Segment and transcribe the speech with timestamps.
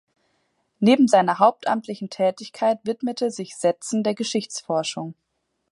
[0.79, 5.13] Neben seiner hauptamtlichen Tätigkeit widmete sich Setzen der Geschichtsforschung.